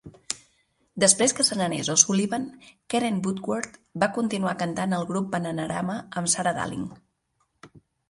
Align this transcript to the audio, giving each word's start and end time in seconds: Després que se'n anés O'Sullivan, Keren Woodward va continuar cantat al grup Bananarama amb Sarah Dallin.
Després 1.03 1.35
que 1.39 1.45
se'n 1.49 1.61
anés 1.65 1.91
O'Sullivan, 1.95 2.49
Keren 2.95 3.21
Woodward 3.29 3.79
va 4.07 4.11
continuar 4.19 4.57
cantat 4.65 4.99
al 5.01 5.09
grup 5.15 5.33
Bananarama 5.39 6.03
amb 6.03 6.37
Sarah 6.37 6.59
Dallin. 6.61 6.93